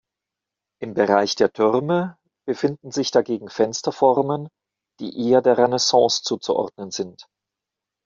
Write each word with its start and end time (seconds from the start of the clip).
Im 0.81 0.95
Bereich 0.95 1.35
der 1.35 1.53
Türme 1.53 2.17
befinden 2.47 2.89
sich 2.89 3.11
dagegen 3.11 3.49
Fensterformen, 3.49 4.49
die 4.99 5.29
eher 5.29 5.43
der 5.43 5.59
Renaissance 5.59 6.23
zuzuordnen 6.23 6.89
sind. 6.89 7.27